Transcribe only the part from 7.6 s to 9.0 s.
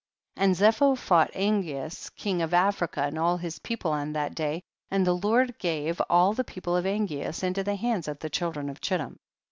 the hands of the children of